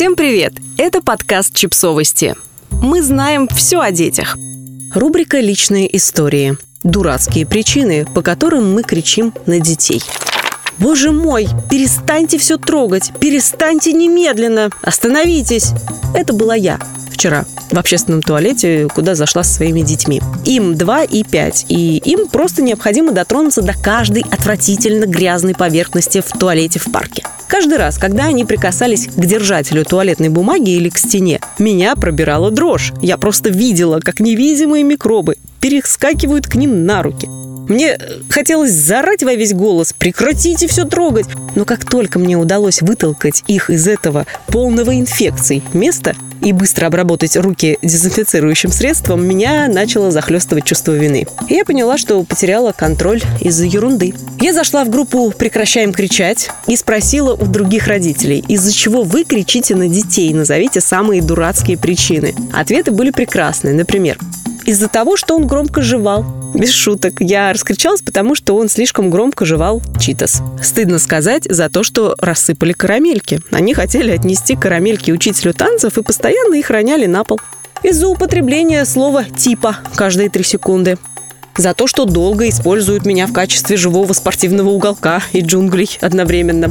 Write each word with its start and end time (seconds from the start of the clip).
Всем 0.00 0.16
привет! 0.16 0.54
Это 0.78 1.02
подкаст 1.02 1.54
«Чипсовости». 1.54 2.34
Мы 2.70 3.02
знаем 3.02 3.46
все 3.48 3.80
о 3.80 3.90
детях. 3.90 4.34
Рубрика 4.94 5.40
«Личные 5.40 5.94
истории». 5.94 6.56
Дурацкие 6.82 7.44
причины, 7.44 8.06
по 8.06 8.22
которым 8.22 8.72
мы 8.72 8.82
кричим 8.82 9.34
на 9.44 9.60
детей. 9.60 10.02
Боже 10.78 11.12
мой, 11.12 11.48
перестаньте 11.70 12.38
все 12.38 12.56
трогать, 12.56 13.12
перестаньте 13.20 13.92
немедленно, 13.92 14.70
остановитесь. 14.80 15.72
Это 16.14 16.32
была 16.32 16.54
я 16.54 16.80
вчера 17.20 17.44
в 17.70 17.78
общественном 17.78 18.22
туалете, 18.22 18.88
куда 18.94 19.14
зашла 19.14 19.42
со 19.42 19.52
своими 19.52 19.82
детьми. 19.82 20.22
Им 20.46 20.74
2 20.74 21.02
и 21.04 21.22
5, 21.22 21.66
и 21.68 21.98
им 21.98 22.28
просто 22.28 22.62
необходимо 22.62 23.12
дотронуться 23.12 23.60
до 23.60 23.74
каждой 23.74 24.22
отвратительно 24.22 25.04
грязной 25.04 25.54
поверхности 25.54 26.22
в 26.26 26.38
туалете 26.38 26.78
в 26.78 26.90
парке. 26.90 27.22
Каждый 27.46 27.76
раз, 27.76 27.98
когда 27.98 28.24
они 28.24 28.46
прикасались 28.46 29.06
к 29.06 29.20
держателю 29.26 29.84
туалетной 29.84 30.30
бумаги 30.30 30.70
или 30.70 30.88
к 30.88 30.96
стене, 30.96 31.40
меня 31.58 31.94
пробирала 31.94 32.50
дрожь. 32.50 32.94
Я 33.02 33.18
просто 33.18 33.50
видела, 33.50 34.00
как 34.00 34.20
невидимые 34.20 34.82
микробы 34.82 35.36
перескакивают 35.60 36.46
к 36.46 36.54
ним 36.54 36.86
на 36.86 37.02
руки. 37.02 37.28
Мне 37.70 37.96
хотелось 38.28 38.72
зарать 38.72 39.22
во 39.22 39.32
весь 39.32 39.54
голос 39.54 39.94
«Прекратите 39.96 40.66
все 40.66 40.84
трогать!» 40.84 41.26
Но 41.54 41.64
как 41.64 41.88
только 41.88 42.18
мне 42.18 42.36
удалось 42.36 42.82
вытолкать 42.82 43.44
их 43.46 43.70
из 43.70 43.86
этого 43.86 44.26
полного 44.48 44.98
инфекций 44.98 45.62
места 45.72 46.16
и 46.42 46.52
быстро 46.52 46.86
обработать 46.86 47.36
руки 47.36 47.78
дезинфицирующим 47.80 48.72
средством, 48.72 49.24
меня 49.24 49.68
начало 49.68 50.10
захлестывать 50.10 50.64
чувство 50.64 50.92
вины. 50.92 51.28
И 51.48 51.54
я 51.54 51.64
поняла, 51.64 51.96
что 51.96 52.20
потеряла 52.24 52.72
контроль 52.72 53.22
из-за 53.40 53.66
ерунды. 53.66 54.14
Я 54.40 54.52
зашла 54.52 54.84
в 54.84 54.90
группу 54.90 55.30
«Прекращаем 55.30 55.92
кричать» 55.92 56.50
и 56.66 56.74
спросила 56.74 57.34
у 57.34 57.46
других 57.46 57.86
родителей, 57.86 58.44
из-за 58.48 58.72
чего 58.72 59.04
вы 59.04 59.22
кричите 59.22 59.76
на 59.76 59.86
детей, 59.86 60.34
назовите 60.34 60.80
самые 60.80 61.22
дурацкие 61.22 61.78
причины. 61.78 62.34
Ответы 62.52 62.90
были 62.90 63.10
прекрасные. 63.10 63.74
Например, 63.74 64.18
из-за 64.70 64.88
того, 64.88 65.16
что 65.16 65.34
он 65.34 65.48
громко 65.48 65.82
жевал. 65.82 66.24
Без 66.54 66.70
шуток. 66.70 67.14
Я 67.20 67.52
раскричалась, 67.52 68.02
потому 68.02 68.36
что 68.36 68.54
он 68.56 68.68
слишком 68.68 69.10
громко 69.10 69.44
жевал 69.44 69.82
читас. 69.98 70.42
Стыдно 70.62 71.00
сказать 71.00 71.44
за 71.44 71.68
то, 71.68 71.82
что 71.82 72.14
рассыпали 72.18 72.72
карамельки. 72.72 73.40
Они 73.50 73.74
хотели 73.74 74.12
отнести 74.12 74.54
карамельки 74.54 75.10
учителю 75.10 75.54
танцев 75.54 75.98
и 75.98 76.02
постоянно 76.02 76.54
их 76.54 76.70
роняли 76.70 77.06
на 77.06 77.24
пол. 77.24 77.40
Из-за 77.82 78.06
употребления 78.06 78.84
слова 78.84 79.24
«типа» 79.24 79.76
каждые 79.96 80.30
три 80.30 80.44
секунды 80.44 80.98
за 81.56 81.74
то, 81.74 81.88
что 81.88 82.04
долго 82.04 82.48
используют 82.48 83.04
меня 83.04 83.26
в 83.26 83.32
качестве 83.32 83.76
живого 83.76 84.12
спортивного 84.12 84.70
уголка 84.70 85.20
и 85.32 85.40
джунглей 85.40 85.98
одновременно. 86.00 86.70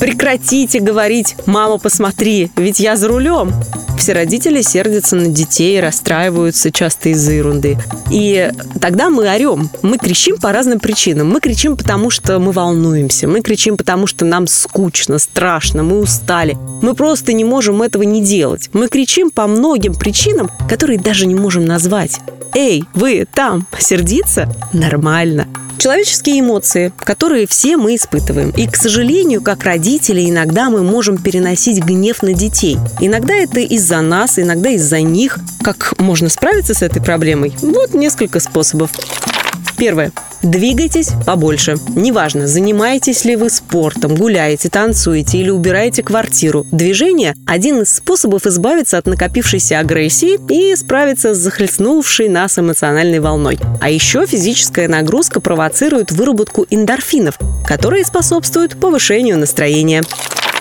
Прекратите 0.00 0.80
говорить 0.80 1.36
«мама, 1.44 1.78
посмотри, 1.78 2.50
ведь 2.56 2.80
я 2.80 2.96
за 2.96 3.08
рулем». 3.08 3.52
Все 3.96 4.12
родители 4.12 4.62
сердятся 4.62 5.16
на 5.16 5.28
детей, 5.28 5.80
расстраиваются 5.80 6.70
часто 6.70 7.08
из-за 7.10 7.32
ерунды. 7.32 7.78
И 8.10 8.50
тогда 8.80 9.10
мы 9.10 9.28
орем. 9.28 9.70
Мы 9.82 9.98
кричим 9.98 10.36
по 10.36 10.52
разным 10.52 10.80
причинам. 10.80 11.28
Мы 11.28 11.40
кричим, 11.40 11.76
потому 11.76 12.10
что 12.10 12.38
мы 12.38 12.52
волнуемся. 12.52 13.26
Мы 13.26 13.40
кричим, 13.40 13.76
потому 13.76 14.06
что 14.06 14.24
нам 14.24 14.46
скучно, 14.46 15.18
страшно, 15.18 15.82
мы 15.82 15.98
устали. 15.98 16.56
Мы 16.82 16.94
просто 16.94 17.32
не 17.32 17.44
можем 17.44 17.82
этого 17.82 18.02
не 18.02 18.22
делать. 18.22 18.70
Мы 18.72 18.88
кричим 18.88 19.30
по 19.30 19.46
многим 19.46 19.94
причинам, 19.94 20.50
которые 20.68 20.98
даже 20.98 21.26
не 21.26 21.34
можем 21.34 21.64
назвать. 21.64 22.20
Эй, 22.54 22.84
вы 22.94 23.26
там, 23.34 23.66
сердиться? 23.78 24.48
Нормально. 24.72 25.46
Человеческие 25.78 26.40
эмоции, 26.40 26.90
которые 26.96 27.46
все 27.46 27.76
мы 27.76 27.96
испытываем. 27.96 28.50
И, 28.50 28.66
к 28.66 28.76
сожалению, 28.76 29.42
как 29.42 29.64
родители, 29.64 30.28
иногда 30.28 30.70
мы 30.70 30.82
можем 30.82 31.18
переносить 31.18 31.84
гнев 31.84 32.22
на 32.22 32.32
детей. 32.32 32.78
Иногда 33.00 33.34
это 33.34 33.60
из-за 33.86 34.00
нас, 34.00 34.36
иногда 34.36 34.70
из-за 34.70 35.00
них. 35.00 35.38
Как 35.62 35.94
можно 36.00 36.28
справиться 36.28 36.74
с 36.74 36.82
этой 36.82 37.00
проблемой? 37.00 37.54
Вот 37.62 37.94
несколько 37.94 38.40
способов. 38.40 38.90
Первое. 39.78 40.10
Двигайтесь 40.42 41.10
побольше. 41.24 41.76
Неважно, 41.94 42.48
занимаетесь 42.48 43.24
ли 43.24 43.36
вы 43.36 43.48
спортом, 43.48 44.16
гуляете, 44.16 44.68
танцуете 44.70 45.38
или 45.38 45.50
убираете 45.50 46.02
квартиру. 46.02 46.66
Движение– 46.72 47.34
один 47.46 47.82
из 47.82 47.94
способов 47.94 48.44
избавиться 48.46 48.98
от 48.98 49.06
накопившейся 49.06 49.78
агрессии 49.78 50.40
и 50.50 50.74
справиться 50.74 51.32
с 51.32 51.38
захлестнувшей 51.38 52.28
нас 52.28 52.58
эмоциональной 52.58 53.20
волной. 53.20 53.58
А 53.80 53.88
еще 53.88 54.26
физическая 54.26 54.88
нагрузка 54.88 55.40
провоцирует 55.40 56.10
выработку 56.10 56.66
эндорфинов, 56.70 57.38
которые 57.64 58.04
способствуют 58.04 58.80
повышению 58.80 59.38
настроения. 59.38 60.02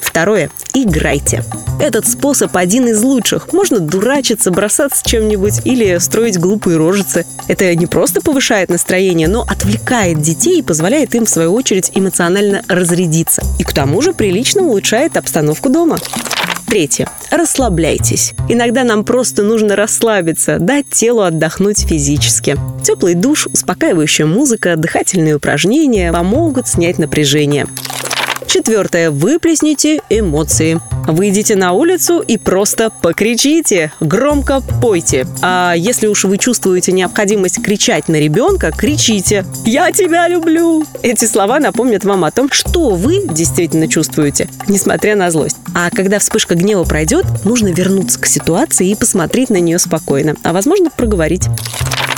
Второе. 0.00 0.50
Играйте. 0.78 1.42
Этот 1.80 2.06
способ 2.06 2.54
один 2.54 2.86
из 2.86 3.02
лучших. 3.02 3.50
Можно 3.54 3.80
дурачиться, 3.80 4.50
бросаться 4.50 5.02
чем-нибудь 5.08 5.62
или 5.64 5.96
строить 5.96 6.38
глупые 6.38 6.76
рожицы. 6.76 7.24
Это 7.48 7.74
не 7.74 7.86
просто 7.86 8.20
повышает 8.20 8.68
настроение, 8.68 9.26
но 9.26 9.40
отвлекает 9.40 10.20
детей 10.20 10.58
и 10.58 10.62
позволяет 10.62 11.14
им, 11.14 11.24
в 11.24 11.30
свою 11.30 11.54
очередь, 11.54 11.92
эмоционально 11.94 12.62
разрядиться. 12.68 13.42
И 13.58 13.64
к 13.64 13.72
тому 13.72 14.02
же 14.02 14.12
прилично 14.12 14.64
улучшает 14.64 15.16
обстановку 15.16 15.70
дома. 15.70 15.96
Третье. 16.66 17.08
Расслабляйтесь. 17.30 18.34
Иногда 18.50 18.84
нам 18.84 19.02
просто 19.02 19.44
нужно 19.44 19.76
расслабиться, 19.76 20.58
дать 20.58 20.90
телу 20.90 21.22
отдохнуть 21.22 21.86
физически. 21.88 22.58
Теплый 22.84 23.14
душ, 23.14 23.46
успокаивающая 23.46 24.26
музыка, 24.26 24.76
дыхательные 24.76 25.36
упражнения 25.36 26.12
помогут 26.12 26.68
снять 26.68 26.98
напряжение. 26.98 27.66
Четвертое. 28.56 29.10
Выплесните 29.10 30.00
эмоции. 30.08 30.80
Выйдите 31.06 31.56
на 31.56 31.72
улицу 31.72 32.20
и 32.20 32.38
просто 32.38 32.88
покричите, 32.88 33.92
громко 34.00 34.62
пойте. 34.80 35.26
А 35.42 35.74
если 35.76 36.06
уж 36.06 36.24
вы 36.24 36.38
чувствуете 36.38 36.92
необходимость 36.92 37.62
кричать 37.62 38.08
на 38.08 38.16
ребенка, 38.16 38.72
кричите 38.72 39.44
«Я 39.66 39.92
тебя 39.92 40.26
люблю!». 40.26 40.86
Эти 41.02 41.26
слова 41.26 41.60
напомнят 41.60 42.04
вам 42.04 42.24
о 42.24 42.30
том, 42.30 42.50
что 42.50 42.92
вы 42.92 43.26
действительно 43.28 43.88
чувствуете, 43.88 44.48
несмотря 44.68 45.16
на 45.16 45.30
злость. 45.30 45.58
А 45.74 45.90
когда 45.90 46.18
вспышка 46.18 46.54
гнева 46.54 46.84
пройдет, 46.84 47.26
нужно 47.44 47.68
вернуться 47.68 48.18
к 48.18 48.24
ситуации 48.24 48.88
и 48.88 48.94
посмотреть 48.94 49.50
на 49.50 49.58
нее 49.58 49.78
спокойно, 49.78 50.34
а 50.42 50.54
возможно 50.54 50.88
проговорить. 50.88 51.46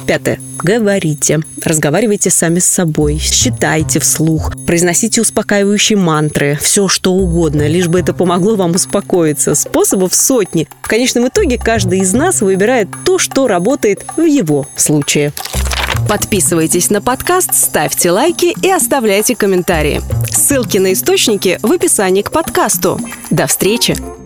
Пятое. 0.08 0.40
Говорите. 0.62 1.40
Разговаривайте 1.62 2.30
сами 2.30 2.60
с 2.60 2.64
собой. 2.64 3.18
Считайте 3.18 4.00
вслух. 4.00 4.54
Произносите 4.66 5.20
успокаивающие 5.20 5.98
мантры. 5.98 6.58
Все, 6.62 6.88
что 6.88 7.12
угодно, 7.12 7.66
лишь 7.68 7.88
бы 7.88 8.00
это 8.00 8.14
помогло 8.14 8.56
вам 8.56 8.70
успокоиться. 8.70 9.54
Способов 9.54 10.14
сотни. 10.14 10.66
В 10.80 10.88
конечном 10.88 11.28
итоге 11.28 11.58
каждый 11.58 11.98
из 11.98 12.14
нас 12.14 12.40
выбирает 12.40 12.88
то, 13.04 13.18
что 13.18 13.46
работает 13.46 14.06
в 14.16 14.22
его 14.22 14.66
случае. 14.76 15.34
Подписывайтесь 16.08 16.88
на 16.88 17.02
подкаст, 17.02 17.54
ставьте 17.54 18.10
лайки 18.10 18.54
и 18.62 18.70
оставляйте 18.70 19.36
комментарии. 19.36 20.00
Ссылки 20.30 20.78
на 20.78 20.94
источники 20.94 21.58
в 21.62 21.70
описании 21.70 22.22
к 22.22 22.32
подкасту. 22.32 22.98
До 23.28 23.46
встречи! 23.46 24.17